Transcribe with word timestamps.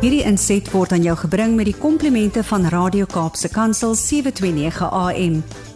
Hierdie 0.00 0.22
inset 0.24 0.64
word 0.72 0.94
aan 0.96 1.02
jou 1.04 1.12
gebring 1.26 1.58
met 1.58 1.66
die 1.68 1.76
komplimente 1.76 2.40
van 2.48 2.62
Radio 2.72 3.04
Kaapse 3.04 3.50
Kansel 3.52 3.92
729 4.00 4.86
AM. 4.96 5.34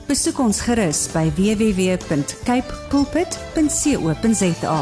Besoek 0.09 0.41
ons 0.41 0.62
gerus 0.64 1.03
by 1.12 1.27
www.cape 1.37 2.79
pulpit.co.za. 2.89 4.79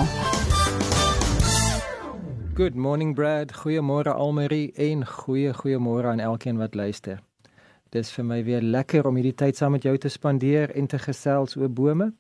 Good 2.54 2.78
morning 2.78 3.16
Brad, 3.18 3.56
goeiemôre 3.64 4.14
Almarie 4.14 4.70
en 4.78 5.02
goeie 5.10 5.50
goeiemôre 5.50 6.14
aan 6.14 6.22
elkeen 6.22 6.62
wat 6.62 6.78
luister. 6.78 7.18
Dis 7.90 8.14
vir 8.14 8.30
my 8.30 8.44
weer 8.46 8.62
lekker 8.62 9.10
om 9.10 9.18
hierdie 9.18 9.34
tyd 9.34 9.58
saam 9.58 9.74
met 9.74 9.82
jou 9.90 9.98
te 9.98 10.06
spandeer 10.06 10.70
en 10.70 10.86
te 10.86 11.02
gesels 11.02 11.58
oor 11.58 11.66
bome. 11.66 12.12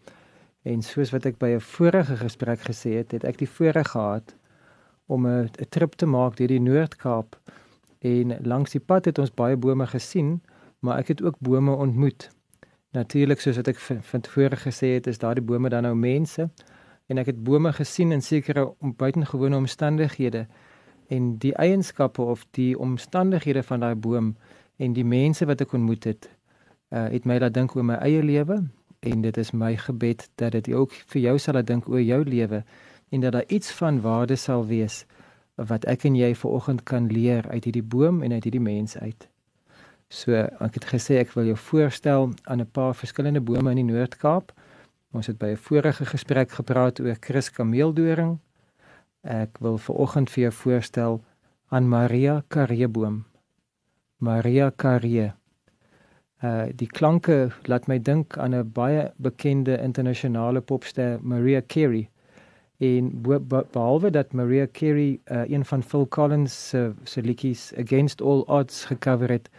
En 0.66 0.82
soos 0.82 1.14
wat 1.14 1.30
ek 1.30 1.38
by 1.38 1.54
'n 1.54 1.62
vorige 1.62 2.16
gesprek 2.16 2.66
gesê 2.66 2.98
het, 2.98 3.14
het 3.14 3.22
ek 3.22 3.38
die 3.38 3.52
voorreg 3.54 3.94
gehad 3.94 4.34
om 5.12 5.26
'n 5.26 5.50
trip 5.68 5.92
te 6.00 6.06
maak 6.06 6.36
deur 6.36 6.48
die 6.48 6.60
Noord-Kaap. 6.60 7.36
En 7.98 8.36
langs 8.42 8.70
die 8.70 8.80
pad 8.80 9.04
het 9.04 9.18
ons 9.18 9.34
baie 9.34 9.56
bome 9.56 9.86
gesien, 9.86 10.42
maar 10.80 10.98
ek 10.98 11.08
het 11.08 11.22
ook 11.22 11.36
bome 11.38 11.74
ontmoet. 11.74 12.30
Natuurlik 12.90 13.40
soos 13.40 13.56
wat 13.56 13.68
ek 13.68 13.78
van 13.78 14.20
tevore 14.20 14.56
gesê 14.56 14.94
het, 14.94 15.06
is 15.06 15.18
daardie 15.18 15.44
bome 15.44 15.68
dan 15.68 15.82
nou 15.82 15.94
mense 15.94 16.50
en 17.06 17.18
ek 17.18 17.26
het 17.26 17.44
bome 17.44 17.72
gesien 17.72 18.12
in 18.12 18.22
sekere 18.22 18.74
buitengewone 18.80 19.56
omstandighede 19.56 20.46
en 21.08 21.38
die 21.38 21.54
eienskappe 21.54 22.22
of 22.22 22.44
die 22.50 22.78
omstandighede 22.78 23.62
van 23.62 23.80
daai 23.80 23.94
boom 23.94 24.36
en 24.76 24.92
die 24.92 25.04
mense 25.04 25.46
wat 25.46 25.60
ek 25.60 25.72
ontmoet 25.72 26.04
het, 26.04 26.28
uh, 26.92 27.08
het 27.12 27.24
my 27.28 27.38
laat 27.38 27.54
dink 27.54 27.76
oor 27.76 27.84
my 27.84 27.98
eie 28.00 28.22
lewe 28.22 28.62
en 29.02 29.22
dit 29.22 29.36
is 29.36 29.52
my 29.52 29.74
gebed 29.76 30.28
dat 30.40 30.52
dit 30.52 30.72
ook 30.72 30.94
vir 31.12 31.20
jou 31.20 31.38
sal 31.38 31.58
laat 31.58 31.66
dink 31.66 31.88
oor 31.90 32.00
jou 32.00 32.22
lewe 32.24 32.62
en 33.12 33.20
dat 33.20 33.32
daar 33.32 33.48
iets 33.48 33.70
van 33.70 34.00
waarde 34.00 34.36
sal 34.36 34.66
wees 34.66 35.04
wat 35.54 35.84
ek 35.84 36.06
en 36.08 36.16
jy 36.16 36.32
vanoggend 36.34 36.82
kan 36.88 37.10
leer 37.12 37.44
uit 37.50 37.64
hierdie 37.68 37.84
boom 37.84 38.22
en 38.24 38.32
uit 38.32 38.44
hierdie 38.48 38.62
mens 38.64 38.96
uit. 38.96 39.28
So 40.08 40.32
ek 40.36 40.78
het 40.80 40.86
gesê 40.92 41.18
ek 41.20 41.34
wil 41.36 41.50
jou 41.52 41.56
voorstel 41.56 42.32
aan 42.44 42.60
'n 42.60 42.70
paar 42.72 42.94
verskillende 42.94 43.40
bome 43.40 43.70
in 43.70 43.80
die 43.80 43.92
Noord-Kaap. 43.92 44.52
Ons 45.12 45.26
het 45.26 45.38
by 45.38 45.52
'n 45.52 45.56
vorige 45.56 46.04
gesprek 46.04 46.50
gepraat 46.50 47.00
oor 47.00 47.16
Chris 47.20 47.50
Kameeldoring. 47.50 48.38
Ek 49.22 49.58
wil 49.58 49.78
vanoggend 49.78 50.30
vir 50.30 50.42
jou 50.42 50.52
voorstel 50.52 51.24
aan 51.68 51.88
Maria 51.88 52.42
Kareboom. 52.48 53.24
Maria 54.18 54.70
Carrier. 54.76 55.34
Uh 56.42 56.66
die 56.74 56.86
klanke 56.86 57.50
laat 57.62 57.86
my 57.86 57.98
dink 57.98 58.38
aan 58.38 58.54
'n 58.54 58.72
baie 58.72 59.12
bekende 59.16 59.78
internasionale 59.78 60.60
popster 60.60 61.18
Maria 61.22 61.60
Carey. 61.66 62.11
En 62.82 63.10
behalwe 63.70 64.10
dat 64.10 64.32
Maria 64.32 64.66
Carey 64.72 65.20
uh, 65.24 65.44
een 65.46 65.64
van 65.64 65.82
Phil 65.82 66.08
Collins 66.08 66.68
se 66.68 66.92
se 67.04 67.22
liedjies 67.22 67.72
Against 67.78 68.22
All 68.22 68.40
Odds 68.46 68.84
gecover 68.84 69.30
het, 69.30 69.50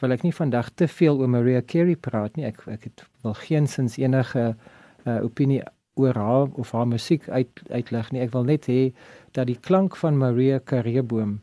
wil 0.00 0.12
ek 0.12 0.26
nie 0.26 0.34
vandag 0.34 0.68
te 0.76 0.88
veel 0.88 1.16
oor 1.16 1.30
Maria 1.32 1.62
Carey 1.64 1.96
praat 1.96 2.36
nie. 2.36 2.44
Ek 2.44 2.60
ek 2.68 2.84
het 2.90 3.04
wel 3.24 3.36
geensins 3.46 3.96
enige 3.96 4.44
uh, 4.52 5.18
opinie 5.24 5.62
oor 5.96 6.20
haar 6.20 6.52
of 6.60 6.74
haar 6.76 6.88
musiek 6.88 7.28
uit 7.28 7.64
uitleg 7.70 8.12
nie. 8.12 8.20
Ek 8.26 8.34
wil 8.36 8.44
net 8.44 8.68
hê 8.68 8.92
dat 9.32 9.48
die 9.48 9.60
klank 9.68 9.96
van 9.96 10.20
Maria 10.20 10.60
Carey 10.60 11.00
boom 11.00 11.38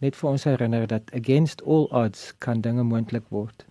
net 0.00 0.16
vir 0.16 0.30
ons 0.32 0.48
herinner 0.48 0.86
dat 0.88 1.12
against 1.12 1.60
all 1.68 1.90
odds 1.92 2.30
kan 2.40 2.64
dinge 2.64 2.86
moontlik 2.88 3.28
word. 3.28 3.66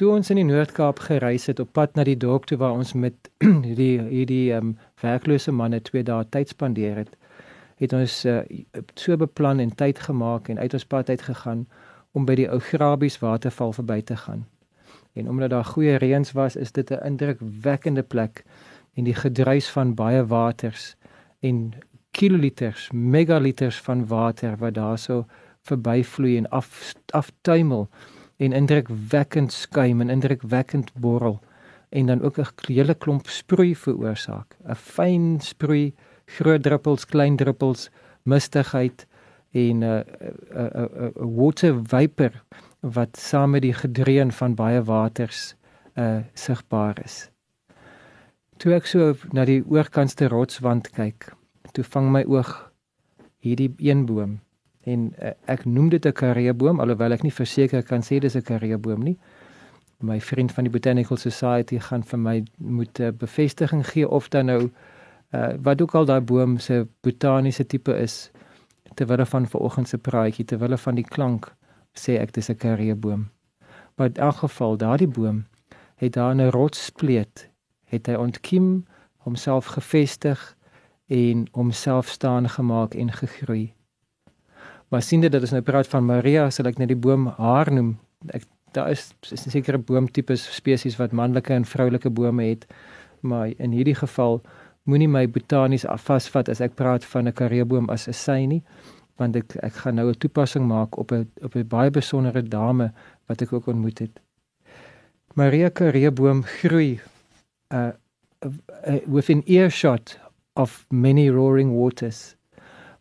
Toe 0.00 0.14
ons 0.16 0.30
in 0.32 0.38
die 0.38 0.46
Noord-Kaap 0.48 1.02
gereis 1.04 1.44
het 1.50 1.58
op 1.60 1.74
pad 1.76 1.98
na 1.98 2.06
die 2.08 2.16
dorp 2.16 2.46
toe 2.48 2.56
waar 2.56 2.72
ons 2.72 2.94
met 2.96 3.28
hierdie 3.68 3.98
hierdie 4.00 4.54
um, 4.56 4.70
werklose 5.02 5.52
manne 5.52 5.76
twee 5.84 6.00
dae 6.08 6.24
tyd 6.32 6.54
spandeer 6.54 7.02
het, 7.02 7.10
het 7.82 7.92
ons 7.92 8.14
uh, 8.24 8.38
so 8.96 9.18
beplan 9.20 9.58
en 9.60 9.74
tyd 9.82 9.98
gemaak 10.00 10.46
en 10.48 10.56
uit 10.56 10.76
ons 10.78 10.86
pad 10.94 11.12
uit 11.12 11.24
gegaan 11.26 11.66
om 12.16 12.24
by 12.24 12.38
die 12.40 12.46
ou 12.48 12.56
Grabies 12.64 13.18
waterval 13.20 13.74
verby 13.76 13.98
te 14.08 14.16
gaan. 14.16 14.46
En 15.20 15.28
omdat 15.28 15.52
daar 15.52 15.68
goeie 15.68 15.98
reëns 16.00 16.32
was, 16.32 16.56
is 16.56 16.72
dit 16.72 16.88
'n 16.96 17.04
indrukwekkende 17.04 18.02
plek 18.02 18.40
en 18.96 19.04
die 19.04 19.14
gedruis 19.14 19.68
van 19.68 19.92
baie 19.94 20.24
waters 20.24 20.94
en 21.40 21.74
kiloliters, 22.16 22.88
megaliters 22.92 23.80
van 23.80 24.06
water 24.06 24.56
wat 24.56 24.74
daarso 24.80 25.26
verbyvloei 25.68 26.38
en 26.38 26.48
af 26.48 26.94
aftuimel 27.12 27.90
en 28.40 28.52
indrukwekkend 28.56 29.52
skuim 29.52 30.00
en 30.00 30.10
indrukwekkend 30.10 30.92
borrel 30.94 31.40
en 31.90 32.06
dan 32.06 32.22
ook 32.22 32.38
'n 32.38 32.72
hele 32.72 32.94
klomp 32.94 33.26
sproei 33.28 33.76
veroorsaak. 33.76 34.56
'n 34.64 34.74
Fyn 34.74 35.40
sproei, 35.40 35.94
groot 36.24 36.62
druppels, 36.62 37.04
klein 37.04 37.36
druppels, 37.36 37.90
mistigheid 38.22 39.06
en 39.50 39.84
'n 39.84 39.84
'n 39.84 40.04
'n 40.74 41.12
'n 41.16 41.34
water 41.36 41.80
vapor 41.82 42.44
wat 42.80 43.16
saam 43.16 43.50
met 43.50 43.62
die 43.62 43.74
gedreun 43.74 44.32
van 44.32 44.54
baie 44.54 44.82
waters 44.82 45.54
uh 45.94 46.18
sigbaar 46.34 47.04
is. 47.04 47.30
Toe 48.56 48.74
ek 48.74 48.86
so 48.86 49.14
na 49.32 49.44
die 49.44 49.62
oorkantste 49.66 50.28
rotswand 50.28 50.90
kyk, 50.90 51.34
toe 51.72 51.84
vang 51.84 52.10
my 52.12 52.24
oog 52.24 52.72
hierdie 53.38 53.74
een 53.78 54.06
boom 54.06 54.40
en 54.84 55.12
uh, 55.22 55.30
ek 55.44 55.64
noem 55.64 55.88
dit 55.88 56.06
'n 56.06 56.12
karreeboom 56.12 56.80
alhoewel 56.80 57.12
ek 57.12 57.22
nie 57.22 57.32
verseker 57.32 57.82
kan 57.82 58.02
sê 58.02 58.18
dis 58.18 58.36
'n 58.36 58.42
karreeboom 58.42 59.02
nie. 59.02 59.18
My 60.00 60.20
vriend 60.20 60.52
van 60.52 60.64
die 60.64 60.72
Botanical 60.72 61.16
Society 61.16 61.78
gaan 61.78 62.02
vir 62.02 62.18
my 62.18 62.44
moet 62.56 63.00
'n 63.00 63.02
uh, 63.02 63.12
bevestiging 63.12 63.86
gee 63.86 64.08
of 64.08 64.28
dan 64.28 64.46
nou 64.46 64.70
uh, 65.34 65.52
wat 65.62 65.82
ook 65.82 65.94
al 65.94 66.04
daai 66.04 66.20
boom 66.20 66.58
se 66.58 66.86
botaniese 67.00 67.66
tipe 67.66 67.92
is 67.98 68.30
terwyl 68.94 69.24
van 69.24 69.48
vanoggend 69.48 69.88
se 69.88 69.98
praatjie 69.98 70.44
terwyl 70.44 70.76
van 70.76 70.94
die 70.94 71.04
klank 71.04 71.54
sê 71.94 72.18
ek 72.18 72.32
dis 72.32 72.50
'n 72.50 72.56
karreeboom. 72.56 73.28
Maar 73.96 74.06
in 74.06 74.14
elk 74.14 74.36
geval 74.36 74.76
daardie 74.76 75.08
boom 75.08 75.44
het 75.96 76.12
daar 76.12 76.34
'n 76.34 76.50
rotsspleet 76.50 77.48
het 77.84 78.06
hy 78.06 78.14
ontkiem 78.14 78.86
homself 79.16 79.66
gevestig 79.66 80.56
en 81.06 81.46
homself 81.52 82.08
staan 82.08 82.48
gemaak 82.48 82.94
en 82.94 83.12
gegroei. 83.12 83.74
Maar 84.90 85.02
sien 85.02 85.22
dit 85.22 85.32
dat 85.32 85.44
ons 85.46 85.52
nou 85.54 85.62
praat 85.62 85.86
van 85.86 86.06
Maria, 86.06 86.48
sal 86.50 86.66
ek 86.66 86.80
net 86.82 86.90
die 86.90 86.98
boom 86.98 87.28
haar 87.38 87.70
noem. 87.72 87.94
Ek 88.34 88.46
daar 88.74 88.90
is, 88.90 89.10
is 89.30 89.46
sekere 89.50 89.78
boomtipes 89.78 90.44
spesies 90.54 90.96
wat 90.98 91.14
manlike 91.16 91.54
en 91.54 91.66
vroulike 91.66 92.10
bome 92.10 92.44
het, 92.44 92.66
maar 93.20 93.50
in 93.58 93.74
hierdie 93.74 93.96
geval 93.98 94.40
moenie 94.88 95.08
my 95.10 95.26
botanies 95.30 95.86
vasvat 96.04 96.48
as 96.48 96.62
ek 96.64 96.76
praat 96.78 97.04
van 97.04 97.28
'n 97.28 97.32
karreeboom 97.32 97.90
as 97.90 98.08
'n 98.08 98.12
sy 98.12 98.46
nie, 98.46 98.62
want 99.18 99.36
ek 99.36 99.56
ek 99.62 99.72
gaan 99.72 99.94
nou 99.94 100.08
'n 100.08 100.18
toepassing 100.18 100.66
maak 100.66 100.98
op 100.98 101.12
'n 101.12 101.26
op 101.42 101.54
'n 101.54 101.68
baie 101.68 101.90
besondere 101.90 102.42
dame 102.42 102.92
wat 103.26 103.42
ek 103.42 103.52
ook 103.52 103.66
ontmoet 103.66 103.98
het. 103.98 104.20
Maria 105.34 105.68
karreeboom 105.68 106.42
groei 106.42 107.00
uh, 107.72 107.92
uh 108.86 108.98
within 109.06 109.42
earshot 109.46 110.18
of 110.54 110.86
many 110.90 111.28
roaring 111.28 111.72
waters. 111.72 112.36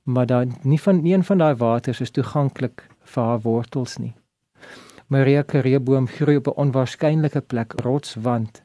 Maar 0.09 0.25
dan 0.25 0.58
nie 0.62 0.81
van 0.81 1.06
een 1.06 1.24
van 1.24 1.38
daai 1.38 1.56
waters 1.56 2.00
is 2.00 2.12
toeganklik 2.12 2.88
vir 3.02 3.24
haar 3.24 3.42
wortels 3.42 3.97
nie. 3.97 4.14
Maria 5.08 5.42
Kareboom 5.42 6.08
groei 6.08 6.38
op 6.38 6.47
'n 6.47 6.59
onwaarskynlike 6.64 7.42
plek, 7.42 7.74
rotswand. 7.81 8.64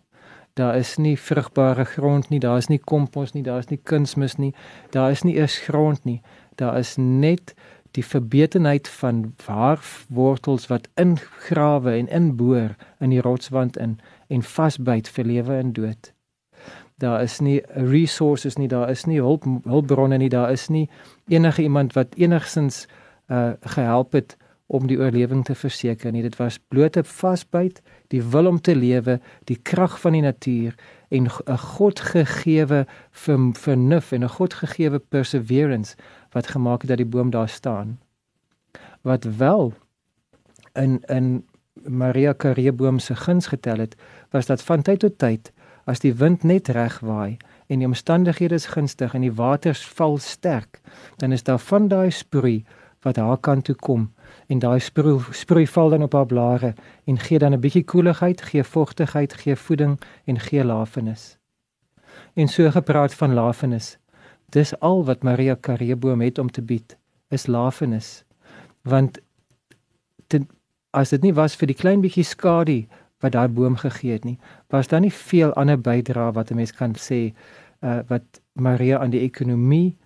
Daar 0.53 0.77
is 0.77 0.97
nie 0.97 1.21
vrugbare 1.21 1.85
grond 1.85 2.29
nie, 2.29 2.41
daar 2.41 2.57
is 2.57 2.67
nie 2.67 2.79
kompos 2.79 3.33
nie, 3.33 3.43
daar 3.43 3.59
is 3.59 3.69
nie 3.69 3.81
kunsmis 3.83 4.37
nie, 4.37 4.55
daar 4.91 5.11
is 5.11 5.23
nie 5.23 5.35
eers 5.37 5.59
grond 5.59 6.05
nie. 6.05 6.23
Daar 6.55 6.79
is 6.79 6.97
net 6.97 7.55
die 7.91 8.05
verbetenheid 8.05 8.89
van 8.89 9.35
haar 9.45 9.81
wortels 10.09 10.67
wat 10.67 10.89
ingrawe 10.95 11.91
en 11.91 12.09
inboor 12.09 12.77
in 13.01 13.11
die 13.11 13.21
rotswand 13.21 13.77
in 13.77 14.01
en 14.27 14.43
vasbyt 14.43 15.09
vir 15.09 15.25
lewe 15.25 15.55
en 15.57 15.73
dood 15.73 16.14
daar 17.03 17.23
is 17.23 17.41
nie 17.41 17.63
resources 17.67 18.57
nie, 18.57 18.69
daar 18.69 18.91
is 18.91 19.05
nie 19.05 19.21
hulp 19.21 19.45
hulpbronne 19.65 20.19
nie, 20.19 20.29
daar 20.29 20.53
is 20.53 20.69
nie 20.69 20.89
enige 21.29 21.63
iemand 21.63 21.93
wat 21.93 22.15
enigsins 22.15 22.87
uh 23.29 23.53
gehelp 23.61 24.13
het 24.13 24.37
om 24.67 24.87
die 24.89 24.99
oorlewing 24.99 25.45
te 25.45 25.55
verseker 25.55 26.13
nie. 26.13 26.23
Dit 26.23 26.37
was 26.37 26.59
bloot 26.59 26.97
'n 26.97 27.05
vasbyt, 27.05 27.83
die 28.09 28.23
wil 28.23 28.47
om 28.47 28.61
te 28.61 28.77
lewe, 28.77 29.21
die 29.45 29.59
krag 29.63 30.01
van 30.01 30.13
die 30.13 30.23
natuur 30.23 30.75
en 31.09 31.27
'n 31.27 31.59
godgegewe 31.59 32.87
vernuf 33.11 34.13
en 34.13 34.25
'n 34.25 34.29
godgegewe 34.29 34.99
perseverance 34.99 35.97
wat 36.33 36.47
gemaak 36.47 36.81
het 36.81 36.89
dat 36.89 36.97
die 36.97 37.07
boom 37.07 37.31
daar 37.31 37.49
staan. 37.49 37.99
Wat 39.03 39.25
wel 39.25 39.73
in 40.73 41.03
in 41.07 41.45
Maria 41.87 42.33
Kareboom 42.33 42.99
se 42.99 43.17
guns 43.17 43.47
getel 43.47 43.79
het, 43.79 43.97
was 44.31 44.47
dat 44.47 44.63
van 44.63 44.83
tyd 44.83 44.99
tot 44.99 45.19
tyd 45.19 45.53
as 45.85 46.01
die 46.01 46.15
wind 46.15 46.45
net 46.45 46.69
reg 46.69 47.01
waai 47.01 47.37
en 47.67 47.79
die 47.79 47.89
omstandighede 47.89 48.55
is 48.55 48.71
gunstig 48.73 49.15
en 49.15 49.25
die 49.25 49.33
waters 49.33 49.85
val 49.97 50.19
sterk, 50.19 50.81
dan 51.17 51.33
is 51.33 51.43
daar 51.43 51.59
van 51.59 51.89
daai 51.89 52.11
sproei 52.11 52.65
wat 53.05 53.17
haar 53.17 53.39
kant 53.39 53.65
toe 53.65 53.77
kom 53.77 54.09
en 54.49 54.59
daai 54.59 54.81
sproei 54.81 55.21
sproei 55.33 55.67
val 55.69 55.93
dan 55.93 56.03
op 56.03 56.17
haar 56.17 56.27
blare 56.27 56.75
en 57.05 57.19
gee 57.19 57.39
dan 57.39 57.53
'n 57.53 57.61
bietjie 57.61 57.85
koeligheid, 57.85 58.43
gee 58.43 58.65
vogtigheid, 58.65 59.35
gee 59.35 59.57
voeding 59.57 60.01
en 60.25 60.41
gee 60.41 60.65
lafenis. 60.65 61.39
En 62.35 62.49
so 62.49 62.71
gepraat 62.71 63.15
van 63.15 63.35
lafenis. 63.35 63.99
Dis 64.51 64.81
al 64.81 65.05
wat 65.05 65.23
Maria 65.23 65.55
Kareboom 65.55 66.21
het 66.21 66.39
om 66.39 66.51
te 66.51 66.63
bied, 66.63 66.97
is 67.29 67.47
lafenis. 67.47 68.25
Want 68.83 69.19
dit 70.27 70.43
as 70.91 71.11
dit 71.11 71.23
nie 71.23 71.35
was 71.35 71.57
vir 71.57 71.67
die 71.67 71.77
klein 71.77 72.01
bietjie 72.01 72.25
skadu 72.25 72.85
wat 73.25 73.33
daai 73.33 73.49
boom 73.49 73.77
gegee 73.81 74.13
het 74.13 74.25
nie, 74.29 74.39
was 74.73 74.89
daar 74.93 75.01
nie 75.01 75.13
veel 75.13 75.53
ander 75.61 75.81
bydrae 75.81 76.33
wat 76.37 76.51
'n 76.51 76.61
mens 76.61 76.73
kan 76.73 76.95
sê 77.09 77.21
uh, 77.81 78.01
wat 78.09 78.41
Maria 78.53 78.99
aan 78.99 79.11
die 79.11 79.25
ekonomie 79.25 79.97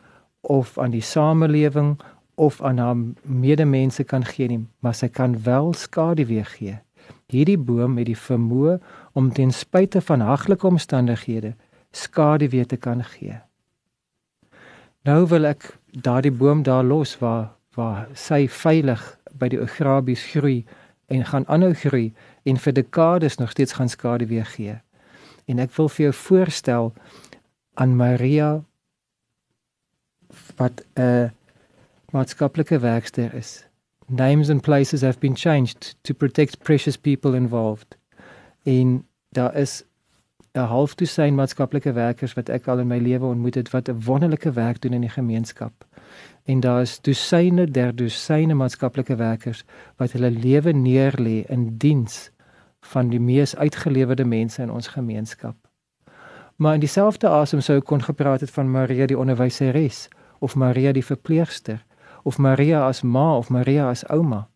of 0.41 0.79
aan 0.79 0.91
die 0.91 1.03
samelewing 1.03 1.99
of 2.35 2.63
aan 2.63 2.79
haar 2.79 2.97
medemense 3.23 4.05
kan 4.05 4.25
gee 4.25 4.49
nie, 4.49 4.67
maar 4.79 4.95
sy 4.95 5.09
kan 5.09 5.43
wel 5.43 5.73
skadu 5.73 6.27
weer 6.27 6.47
gee. 6.47 6.79
Hierdie 7.27 7.59
boom 7.59 7.97
het 7.99 8.07
die 8.07 8.17
vermoë 8.17 8.79
om 9.13 9.33
ten 9.33 9.51
spyte 9.51 10.01
van 10.01 10.21
haglike 10.21 10.67
omstandighede 10.67 11.55
skadu 11.91 12.49
weer 12.49 12.67
te 12.67 12.77
kan 12.77 13.05
gee. 13.05 13.41
Nou 15.03 15.27
wil 15.27 15.45
ek 15.45 15.79
daardie 15.91 16.33
boom 16.33 16.63
daar 16.63 16.85
los 16.85 17.19
waar 17.19 17.55
waar 17.79 18.09
sy 18.15 18.49
veilig 18.51 19.03
by 19.39 19.49
die 19.53 19.61
agrabies 19.63 20.25
groei 20.33 20.65
en 21.09 21.25
gaan 21.25 21.47
aanhou 21.49 21.73
groei 21.75 22.13
en 22.45 22.61
vir 22.61 22.73
dekades 22.73 23.37
nog 23.37 23.51
steeds 23.51 23.73
gaan 23.73 23.89
skade 23.89 24.27
weer 24.27 24.47
gee. 24.47 24.77
En 25.49 25.59
ek 25.59 25.73
wil 25.77 25.89
vir 25.89 26.09
jou 26.09 26.15
voorstel 26.15 26.93
aan 27.81 27.97
Maria 27.97 28.51
wat 30.57 30.85
'n 30.95 31.33
maatskaplike 32.13 32.79
werkster 32.79 33.35
is. 33.35 33.65
Names 34.07 34.51
and 34.51 34.63
places 34.63 35.01
have 35.01 35.19
been 35.19 35.37
changed 35.37 35.97
to 36.03 36.15
protect 36.15 36.63
precious 36.63 36.97
people 36.97 37.37
involved. 37.37 37.97
En 38.63 39.07
daar 39.29 39.55
is 39.55 39.85
'n 40.59 40.67
halfdosyn 40.67 41.35
maatskaplike 41.35 41.93
werkers 41.93 42.35
wat 42.35 42.49
ek 42.49 42.67
al 42.69 42.79
in 42.79 42.87
my 42.87 42.99
lewe 42.99 43.27
ontmoet 43.27 43.55
het 43.55 43.71
wat 43.71 43.89
'n 43.89 44.01
wonderlike 44.05 44.53
werk 44.53 44.81
doen 44.81 44.93
in 44.93 45.01
die 45.01 45.17
gemeenskap. 45.17 45.85
En 46.45 46.61
daar 46.61 46.81
is 46.81 47.01
dosyne 47.01 47.71
der 47.71 47.97
dosyne 47.97 48.55
maatskaplike 48.55 49.17
werkers 49.17 49.65
wat 49.97 50.13
hulle 50.13 50.31
lewe 50.31 50.73
neerlê 50.73 51.45
in 51.49 51.77
diens 51.77 52.31
van 52.81 53.09
die 53.09 53.21
mees 53.21 53.57
uitgelewerde 53.57 54.25
mense 54.25 54.63
in 54.63 54.71
ons 54.71 54.89
gemeenskap. 54.89 55.57
Maar 56.57 56.75
in 56.75 56.81
dieselfde 56.81 57.29
asem 57.29 57.61
sou 57.61 57.81
kon 57.81 58.03
gepraat 58.03 58.41
het 58.41 58.51
van 58.51 58.71
Maria 58.71 59.07
die 59.07 59.19
onderwyseres 59.19 60.09
of 60.39 60.57
Maria 60.57 60.93
die 60.93 61.05
verpleegster 61.05 61.85
of 62.23 62.39
Maria 62.39 62.87
as 62.87 63.03
ma 63.03 63.37
of 63.37 63.51
Maria 63.51 63.89
as 63.89 64.07
ouma. 64.07 64.49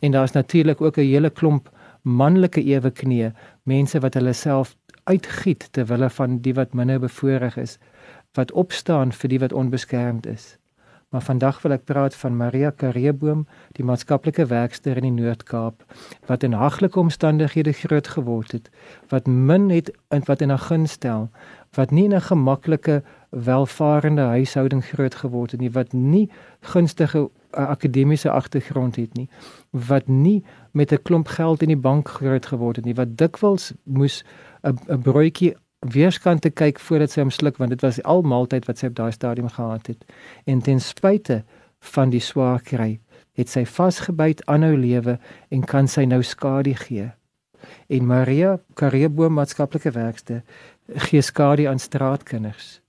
En 0.00 0.10
daar 0.10 0.24
is 0.24 0.32
natuurlik 0.32 0.80
ook 0.80 0.96
'n 0.96 1.00
hele 1.00 1.30
klomp 1.30 1.70
manlike 2.02 2.62
ewe 2.64 2.90
knie, 2.90 3.30
mense 3.62 4.00
wat 4.00 4.14
hulle 4.14 4.32
self 4.32 4.76
uitgiet 5.04 5.68
ter 5.72 5.86
wille 5.86 6.10
van 6.10 6.38
die 6.38 6.54
wat 6.54 6.72
minder 6.72 7.00
bevoorreg 7.00 7.56
is, 7.56 7.78
wat 8.34 8.52
opstaan 8.52 9.12
vir 9.12 9.28
die 9.28 9.38
wat 9.38 9.52
onbeskermd 9.52 10.26
is. 10.26 10.56
Maar 11.12 11.22
vandag 11.22 11.58
wil 11.62 11.74
ek 11.76 11.84
praat 11.84 12.14
van 12.16 12.36
Maria 12.36 12.70
Kareboom, 12.70 13.42
die 13.76 13.84
maatskaplike 13.84 14.46
werkster 14.48 14.96
in 14.96 15.04
die 15.04 15.16
Noord-Kaap 15.18 15.84
wat 16.30 16.46
in 16.46 16.56
haglike 16.56 17.00
omstandighede 17.00 17.74
groot 17.76 18.08
geword 18.14 18.54
het, 18.56 18.70
wat 19.12 19.28
min 19.28 19.68
het 19.68 19.90
en 20.08 20.24
wat 20.24 20.40
in 20.40 20.52
'n 20.52 20.64
gunst 20.68 20.94
stel, 20.94 21.28
wat 21.76 21.90
nie 21.90 22.04
in 22.04 22.16
'n 22.16 22.28
gemaklike 22.30 23.02
welvarende 23.30 24.22
huishouding 24.22 24.84
groot 24.84 25.14
geword 25.14 25.50
het 25.50 25.60
nie, 25.60 25.70
wat 25.70 25.92
nie 25.92 26.30
gunstige 26.60 27.18
uh, 27.18 27.28
akademiese 27.68 28.30
agtergrond 28.30 28.96
het 28.96 29.14
nie, 29.14 29.28
wat 29.70 30.08
nie 30.08 30.44
met 30.72 30.92
'n 30.92 31.02
klomp 31.02 31.28
geld 31.28 31.62
in 31.62 31.68
die 31.68 31.76
bank 31.88 32.08
groot 32.08 32.46
geword 32.46 32.76
het 32.76 32.84
nie, 32.84 32.94
wat 32.94 33.16
dikwels 33.16 33.72
moes 33.84 34.24
'n 34.62 34.78
'n 34.88 35.02
broodjie 35.02 35.56
weerskant 35.82 36.42
te 36.42 36.50
kyk 36.50 36.78
voordat 36.78 37.10
sy 37.10 37.20
hom 37.20 37.30
sluk 37.30 37.56
want 37.56 37.70
dit 37.70 37.80
was 37.82 38.02
al 38.02 38.22
maaltyd 38.22 38.66
wat 38.66 38.78
sy 38.78 38.86
op 38.86 38.94
daai 38.94 39.12
stadium 39.12 39.48
gehad 39.48 39.86
het. 39.86 40.04
En 40.44 40.60
ten 40.62 40.80
spyte 40.80 41.42
van 41.92 42.10
die 42.10 42.20
swaar 42.20 42.60
kry, 42.62 43.00
het 43.32 43.48
sy 43.48 43.64
vasgebyt 43.66 44.44
aan 44.46 44.62
haar 44.62 44.78
lewe 44.78 45.18
en 45.50 45.64
kan 45.64 45.88
sy 45.88 46.04
nou 46.04 46.22
skadu 46.22 46.74
gee. 46.74 47.10
En 47.88 48.06
Maria 48.06 48.58
Kareboom 48.74 49.34
maatskaplike 49.38 49.90
werkste 49.90 50.42
gee 51.08 51.22
skadu 51.22 51.66
aan 51.70 51.78
straatkinders. 51.78 52.80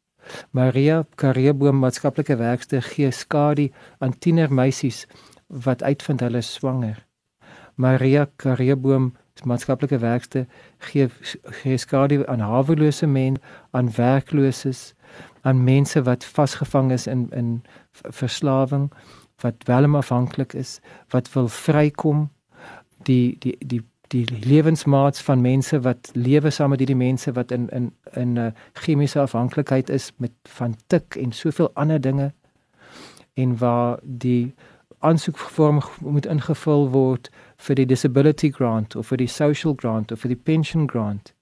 Maria 0.52 1.06
Kareboom 1.16 1.80
maatskaplike 1.80 2.36
werkste 2.36 2.82
gee 2.82 3.12
skadu 3.12 3.70
aan 4.00 4.18
tienermeisies 4.18 5.06
wat 5.48 5.84
uitvind 5.84 6.20
hulle 6.20 6.42
swanger. 6.42 7.04
Maria 7.76 8.28
Kareboom 8.36 9.14
maatskaplike 9.44 9.98
werkste 9.98 10.46
gee 10.78 11.10
gee 11.62 11.78
skadu 11.78 12.26
aan 12.26 12.40
hawelose 12.40 13.08
mense, 13.08 13.42
aan 13.72 13.92
werklooses, 13.96 14.94
aan 15.42 15.64
mense 15.64 16.04
wat 16.04 16.26
vasgevang 16.26 16.92
is 16.92 17.08
in 17.08 17.30
in 17.32 17.64
verslawing, 17.92 18.92
wat 19.42 19.56
welmafhanklik 19.66 20.54
is, 20.54 20.80
wat 21.10 21.34
wil 21.34 21.48
vrykom, 21.48 22.30
die 23.04 23.36
die 23.40 23.58
die 23.60 23.82
die 24.14 24.26
lewensmaats 24.46 25.22
van 25.22 25.42
mense 25.42 25.80
wat 25.82 26.12
lewe 26.14 26.50
saam 26.50 26.70
met 26.70 26.80
hierdie 26.84 27.00
mense 27.00 27.32
wat 27.34 27.52
in 27.52 27.70
in 27.70 27.92
in 28.14 28.34
'n 28.34 28.38
uh, 28.38 28.52
chemiese 28.74 29.20
afhanklikheid 29.20 29.90
is 29.90 30.12
met 30.18 30.32
van 30.44 30.76
tik 30.88 31.16
en 31.16 31.32
soveel 31.32 31.72
ander 31.74 32.02
dinge. 32.02 32.34
En 33.34 33.58
waar 33.58 34.00
die 34.04 34.54
aansoekvorm 35.00 35.82
moet 36.00 36.26
ingevul 36.26 36.90
word 36.90 37.30
vir 37.64 37.76
die 37.76 37.86
disability 37.86 38.52
grant 38.52 38.96
of 38.96 39.08
vir 39.08 39.18
die 39.24 39.32
social 39.32 39.76
grant 39.76 40.12
of 40.12 40.24
vir 40.26 40.36
die 40.36 40.44
pension 40.52 40.88
grant 40.88 41.34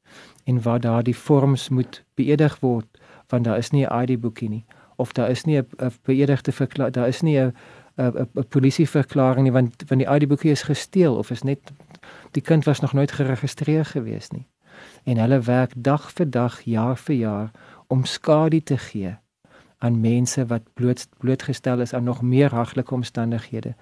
en 0.46 0.62
waar 0.62 0.80
daardie 0.80 1.16
vorms 1.16 1.70
moet 1.70 2.04
beëdig 2.20 2.60
word 2.62 3.02
want 3.30 3.48
daar 3.48 3.58
is 3.58 3.72
nie 3.72 3.86
'n 3.86 3.94
ID 4.04 4.20
boekie 4.22 4.50
nie 4.50 4.66
of 4.98 5.14
daar 5.14 5.30
is 5.30 5.46
nie 5.46 5.58
'n 5.58 5.68
beëdigde 6.06 6.52
verklaring 6.52 6.94
daar 6.94 7.08
is 7.08 7.22
nie 7.22 7.38
'n 7.40 7.54
'n 7.98 8.46
polisieverklaring 8.50 9.44
nie 9.44 9.52
want 9.52 9.84
want 9.88 10.02
die 10.02 10.10
ID 10.16 10.28
boekie 10.28 10.52
is 10.52 10.64
gesteel 10.64 11.16
of 11.16 11.32
is 11.32 11.44
net 11.44 11.72
die 12.32 12.42
kind 12.42 12.66
was 12.66 12.80
nog 12.80 12.94
nooit 12.94 13.12
geregistreer 13.12 13.86
gewees 13.86 14.30
nie. 14.30 14.48
En 15.04 15.18
hulle 15.18 15.40
werk 15.40 15.74
dag 15.76 16.12
vir 16.12 16.30
dag 16.30 16.62
jaar 16.62 16.98
vir 16.98 17.16
jaar 17.16 17.52
om 17.88 18.06
skadu 18.06 18.62
te 18.62 18.78
gee 18.78 19.16
aan 19.78 20.02
mense 20.02 20.46
wat 20.46 20.62
bloot 20.74 21.08
blootgestel 21.18 21.82
is 21.82 21.94
aan 21.94 22.04
nog 22.04 22.22
meer 22.22 22.54
haglike 22.54 22.94
omstandighede. 22.94 23.76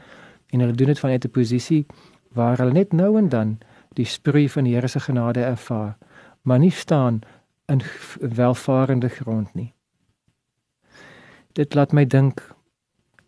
En 0.49 0.59
hulle 0.59 0.73
doen 0.73 0.87
dit 0.87 0.99
vanuit 0.99 1.25
'n 1.25 1.29
posisie 1.29 1.85
waar 2.33 2.57
hulle 2.57 2.71
net 2.71 2.93
nou 2.93 3.17
en 3.17 3.29
dan 3.29 3.57
die 3.97 4.05
sproei 4.05 4.49
van 4.49 4.63
die 4.63 4.75
Here 4.75 4.87
se 4.87 4.99
genade 4.99 5.43
ervaar, 5.43 5.97
maar 6.41 6.59
nie 6.59 6.71
staan 6.71 7.21
in 7.65 7.81
welvarende 8.19 9.09
grond 9.09 9.53
nie. 9.53 9.73
Dit 11.53 11.73
laat 11.73 11.91
my 11.91 12.05
dink 12.05 12.41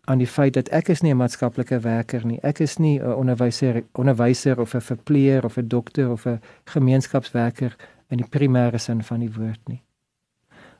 aan 0.04 0.18
die 0.18 0.26
feit 0.26 0.54
dat 0.54 0.68
ek 0.68 0.88
is 0.88 1.02
nie 1.02 1.12
'n 1.12 1.16
maatskaplike 1.16 1.78
werker 1.80 2.26
nie. 2.26 2.38
Ek 2.42 2.60
is 2.60 2.76
nie 2.78 2.98
'n 2.98 3.14
onderwyser 3.14 3.84
onderwyser 3.92 4.60
of 4.60 4.74
'n 4.74 4.80
verpleeër 4.80 5.44
of 5.44 5.56
'n 5.56 5.68
dokter 5.68 6.10
of 6.10 6.26
'n 6.26 6.40
gemeenskapswerker 6.64 7.76
in 8.08 8.16
die 8.16 8.28
primêre 8.28 8.78
sin 8.78 9.02
van 9.02 9.20
die 9.20 9.32
woord 9.32 9.68
nie. 9.68 9.82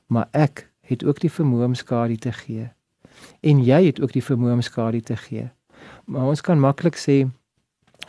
Maar 0.07 0.29
ek 0.31 0.71
het 0.81 1.05
ook 1.05 1.21
die 1.21 1.31
vermoë 1.31 1.65
om 1.65 1.75
skadu 1.75 2.17
te 2.17 2.33
gee. 2.33 2.71
En 3.41 3.65
jy 3.65 3.87
het 3.87 4.01
ook 4.01 4.13
die 4.13 4.25
vermoë 4.25 4.53
om 4.53 4.61
skadu 4.61 5.01
te 5.01 5.17
gee. 5.17 5.51
Maar 6.05 6.27
ons 6.27 6.41
kan 6.41 6.61
maklik 6.61 6.97
sê 6.97 7.31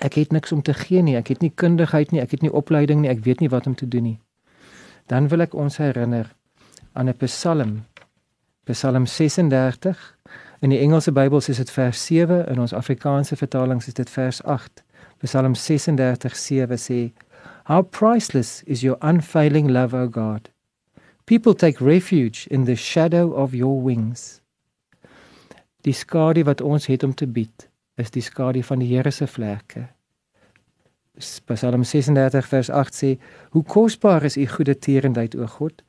ek 0.03 0.17
het 0.19 0.31
niks 0.35 0.51
om 0.51 0.61
te 0.61 0.73
gee 0.75 1.01
nie, 1.01 1.15
ek 1.15 1.31
het 1.31 1.41
nie 1.41 1.51
kundigheid 1.55 2.11
nie, 2.11 2.21
ek 2.21 2.35
het 2.35 2.41
nie 2.43 2.51
opleiding 2.51 3.03
nie, 3.03 3.11
ek 3.11 3.23
weet 3.23 3.39
nie 3.39 3.51
wat 3.51 3.67
om 3.69 3.75
te 3.79 3.87
doen 3.87 4.03
nie. 4.03 4.19
Dan 5.07 5.29
wil 5.31 5.45
ek 5.45 5.55
ons 5.55 5.79
herinner 5.79 6.27
aan 6.93 7.09
'n 7.09 7.17
Psalm. 7.23 7.85
Psalm 8.67 9.05
36. 9.05 10.17
In 10.61 10.69
die 10.69 10.79
Engelse 10.79 11.11
Bybel 11.11 11.37
is 11.37 11.57
dit 11.57 11.71
vers 11.71 12.05
7, 12.05 12.47
in 12.47 12.59
ons 12.59 12.73
Afrikaanse 12.73 13.35
vertalings 13.35 13.87
is 13.87 13.93
dit 13.93 14.09
vers 14.09 14.43
8. 14.43 14.83
Psalm 15.23 15.55
36:7 15.55 16.77
sê: 16.77 17.11
How 17.65 17.81
priceless 17.81 18.63
is 18.63 18.81
your 18.81 18.97
unfailing 19.01 19.69
love, 19.71 19.93
O 19.97 20.07
God. 20.07 20.49
People 21.25 21.53
take 21.53 21.85
refuge 21.85 22.47
in 22.47 22.65
the 22.65 22.75
shadow 22.75 23.31
of 23.31 23.53
your 23.53 23.83
wings. 23.83 24.41
Die 25.81 25.93
skadu 25.93 26.43
wat 26.43 26.61
ons 26.61 26.85
het 26.85 27.03
om 27.03 27.13
te 27.13 27.27
bied 27.27 27.69
is 27.95 28.11
die 28.11 28.21
skadu 28.21 28.63
van 28.63 28.79
die 28.79 28.89
Here 28.89 29.11
se 29.11 29.27
vlerke. 29.27 29.92
Psalm 31.17 31.83
36 31.83 32.47
vers 32.47 32.69
8 32.69 32.95
sê: 32.95 33.19
Hoe 33.49 33.63
kosbaar 33.63 34.23
is 34.23 34.37
u 34.37 34.47
goeie 34.47 34.73
tierenheid 34.79 35.35
o 35.35 35.45
God. 35.47 35.83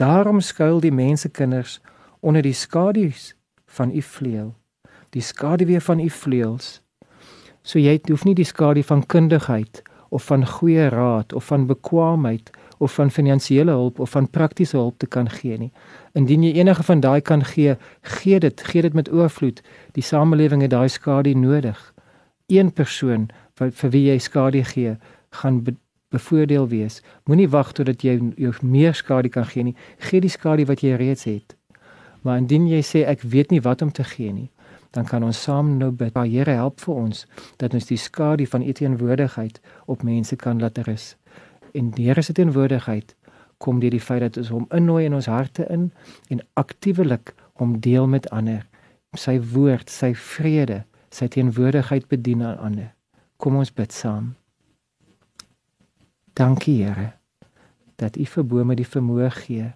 Daarom 0.00 0.40
skuil 0.40 0.80
die 0.80 0.92
mensekinders 0.92 1.80
onder 2.20 2.42
die 2.42 2.56
skadu's 2.56 3.34
van 3.66 3.92
u 3.92 4.02
vleuel. 4.02 4.54
Die 5.10 5.22
skadu 5.22 5.66
weer 5.66 5.80
van 5.80 6.00
u 6.00 6.08
vleuels. 6.10 6.80
So 7.62 7.78
jy 7.78 7.98
hoef 8.08 8.24
nie 8.24 8.34
die 8.34 8.48
skadu 8.48 8.82
van 8.82 9.04
kundigheid 9.06 9.82
of 10.08 10.24
van 10.24 10.46
goeie 10.46 10.88
raad 10.88 11.32
of 11.32 11.44
van 11.44 11.66
bekwaamheid 11.66 12.50
of 12.78 12.94
van 12.94 13.10
finansiële 13.10 13.70
hulp 13.70 14.00
of 14.00 14.10
van 14.10 14.30
praktiese 14.30 14.76
hulp 14.76 14.98
te 14.98 15.06
kan 15.06 15.28
gee 15.28 15.58
nie. 15.58 15.72
Indien 16.16 16.42
jy 16.42 16.54
enige 16.56 16.82
van 16.82 17.00
daai 17.00 17.20
kan 17.20 17.44
gee, 17.44 17.76
gee 18.00 18.40
dit, 18.40 18.60
gee 18.60 18.82
dit 18.82 18.94
met 18.94 19.12
oorvloed. 19.12 19.60
Die 19.92 20.02
samelewing 20.02 20.62
het 20.62 20.72
daai 20.72 20.88
skadu 20.88 21.34
nodig. 21.34 21.92
Een 22.48 22.72
persoon 22.72 23.28
wat 23.60 23.76
vir 23.82 23.92
wie 23.94 24.06
jy 24.08 24.18
skadu 24.18 24.64
gee, 24.64 24.96
gaan 25.40 25.62
be 25.64 25.76
bevoordeel 26.10 26.68
wees. 26.68 27.00
Moenie 27.30 27.48
wag 27.50 27.72
totdat 27.72 28.02
jy 28.02 28.16
jou 28.34 28.52
meer 28.66 28.96
skadu 28.98 29.30
kan 29.30 29.46
gee 29.46 29.68
nie. 29.68 29.76
Gee 30.02 30.20
die 30.20 30.32
skadu 30.32 30.66
wat 30.66 30.82
jy 30.82 30.96
reeds 30.98 31.28
het. 31.28 31.54
Maar 32.26 32.42
indien 32.42 32.66
jy 32.68 32.80
sê 32.84 33.04
ek 33.08 33.22
weet 33.22 33.54
nie 33.54 33.62
wat 33.64 33.82
om 33.82 33.92
te 33.94 34.04
gee 34.04 34.32
nie, 34.34 34.50
dan 34.90 35.06
kan 35.06 35.22
ons 35.24 35.38
saam 35.38 35.76
nou 35.78 35.90
bid. 35.94 36.12
Maar 36.14 36.26
Here 36.26 36.56
help 36.58 36.82
vir 36.82 36.94
ons 36.94 37.24
dat 37.62 37.74
ons 37.74 37.86
die 37.86 38.00
skadu 38.00 38.46
van 38.46 38.66
u 38.66 38.72
teenwoordigheid 38.72 39.60
op 39.86 40.02
mense 40.02 40.36
kan 40.36 40.60
laat 40.60 40.82
rus. 40.88 41.14
En 41.72 41.94
die 41.94 42.08
Here 42.10 42.22
se 42.22 42.34
teenwoordigheid 42.34 43.14
kom 43.58 43.80
deur 43.80 43.94
die 43.94 44.02
feit 44.02 44.24
dat 44.26 44.36
ons 44.40 44.50
hom 44.50 44.66
innooi 44.74 45.04
in 45.06 45.14
ons 45.14 45.30
harte 45.30 45.66
in 45.70 45.90
en 46.28 46.42
aktiewelik 46.58 47.34
hom 47.60 47.78
deel 47.80 48.08
met 48.08 48.28
ander. 48.34 48.66
Sy 49.14 49.38
woord, 49.54 49.90
sy 49.90 50.14
vrede, 50.14 50.84
sy 51.10 51.28
teenwoordigheid 51.28 52.08
bedien 52.08 52.42
aan 52.42 52.58
ander. 52.58 52.90
Kom 53.40 53.56
ons 53.56 53.70
bid 53.72 53.92
saam. 53.92 54.34
Dankie 56.36 56.82
Here 56.84 57.12
dat 57.96 58.18
U 58.20 58.24
vir 58.34 58.44
bome 58.44 58.74
die 58.76 58.84
vermoë 58.84 59.30
gee 59.32 59.70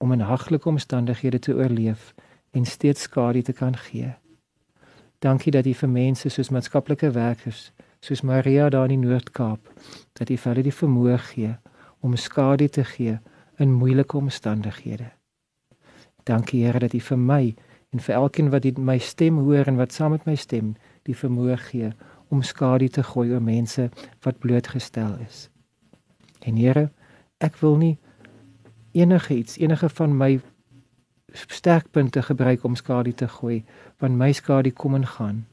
om 0.00 0.14
in 0.16 0.24
haglike 0.24 0.70
omstandighede 0.70 1.38
te 1.44 1.52
oorleef 1.52 2.14
en 2.56 2.64
steeds 2.64 3.04
skadu 3.04 3.42
te 3.44 3.52
kan 3.52 3.76
gee. 3.76 4.14
Dankie 5.20 5.52
dat 5.52 5.68
U 5.68 5.76
vir 5.82 5.92
mense 5.98 6.32
soos 6.32 6.48
maatskaplike 6.48 7.12
werkers, 7.12 7.72
soos 8.00 8.24
Maria 8.24 8.70
daar 8.72 8.88
in 8.88 8.96
die 8.96 9.04
Noord-Kaap, 9.04 9.68
dat 10.16 10.32
U 10.32 10.40
vir 10.40 10.54
hulle 10.54 10.68
die 10.70 10.76
vermoë 10.80 11.20
gee 11.28 11.54
om 12.00 12.16
skadu 12.16 12.72
te 12.72 12.88
gee 12.88 13.20
in 13.60 13.76
moeilike 13.76 14.16
omstandighede. 14.16 15.12
Dankie 16.24 16.64
Here 16.64 16.80
dat 16.80 16.96
U 16.96 17.04
vir 17.12 17.20
my 17.20 17.42
en 17.92 18.00
vir 18.00 18.16
elkeen 18.16 18.48
wat 18.48 18.64
my 18.80 18.96
stem 18.98 19.44
hoor 19.44 19.68
en 19.68 19.76
wat 19.76 19.92
saam 19.92 20.16
met 20.16 20.24
my 20.24 20.40
stem, 20.40 20.76
die 21.04 21.16
vermoë 21.16 21.56
gee 21.68 21.92
om 22.28 22.42
skadu 22.42 22.88
te 22.88 23.02
gooi 23.02 23.32
oor 23.32 23.42
mense 23.42 23.90
wat 24.22 24.38
blootgestel 24.38 25.16
is. 25.26 25.48
En 26.44 26.56
Here, 26.56 26.90
ek 27.38 27.56
wil 27.60 27.76
nie 27.76 27.98
enige 28.92 29.36
iets, 29.36 29.58
enige 29.58 29.88
van 29.88 30.16
my 30.16 30.40
sterkpunte 31.32 32.22
gebruik 32.22 32.64
om 32.64 32.74
skadu 32.74 33.12
te 33.12 33.28
gooi, 33.28 33.64
want 33.98 34.16
my 34.16 34.32
skadu 34.32 34.70
kom 34.70 34.94
en 34.94 35.06
gaan. 35.06 35.44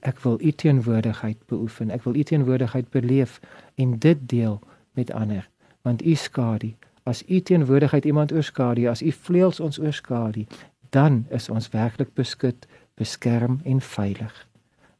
Ek 0.00 0.20
wil 0.22 0.38
u 0.40 0.50
teenwoordigheid 0.50 1.38
beoefen. 1.46 1.90
Ek 1.90 2.02
wil 2.02 2.14
u 2.14 2.22
teenwoordigheid 2.22 2.90
beleef 2.90 3.40
en 3.74 3.98
dit 3.98 4.28
deel 4.28 4.60
met 4.94 5.10
ander, 5.10 5.48
want 5.82 6.04
u 6.04 6.14
skadu, 6.14 6.74
as 7.02 7.22
u 7.28 7.40
teenwoordigheid 7.40 8.04
iemand 8.04 8.32
oorskadu, 8.32 8.88
as 8.88 9.02
u 9.02 9.12
vleuels 9.12 9.60
ons 9.60 9.78
oorskadu, 9.78 10.46
dan 10.90 11.26
is 11.30 11.48
ons 11.48 11.70
werklik 11.70 12.14
beskud, 12.14 12.66
beskerm 12.94 13.60
en 13.64 13.80
veilig. 13.80 14.47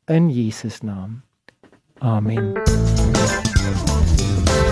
In 0.08 0.30
Jesus 0.30 0.80
naam. 0.80 1.22
Amen. 1.98 2.52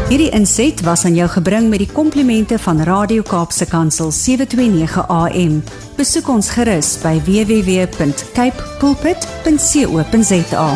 Hierdie 0.08 0.30
inset 0.30 0.80
was 0.86 1.04
aan 1.04 1.14
jou 1.14 1.28
gebring 1.28 1.68
met 1.68 1.82
die 1.82 1.90
komplimente 1.92 2.58
van 2.58 2.80
Radio 2.86 3.22
Kaapse 3.26 3.66
Kansel 3.66 4.12
729 4.14 5.08
AM. 5.08 5.58
Besoek 5.96 6.28
ons 6.28 6.50
gerus 6.54 6.94
by 7.02 7.18
www.cape 7.26 8.62
pulpit.co.za. 8.78 10.70